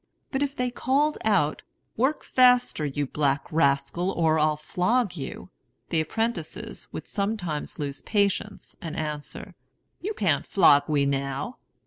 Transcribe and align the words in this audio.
But 0.31 0.41
if 0.41 0.55
they 0.55 0.71
called 0.71 1.19
out, 1.23 1.61
"Work 1.95 2.23
faster, 2.23 2.83
you 2.87 3.05
black 3.05 3.45
rascal, 3.51 4.09
or 4.09 4.39
I'll 4.39 4.57
flog 4.57 5.15
you!" 5.15 5.51
the 5.89 6.01
apprentices 6.01 6.87
would 6.91 7.07
sometimes 7.07 7.77
lose 7.77 8.01
patience, 8.01 8.75
and 8.81 8.95
answer, 8.97 9.53
"You 10.01 10.15
can't 10.15 10.47
flog 10.47 10.85
we 10.87 11.05
now." 11.05 11.59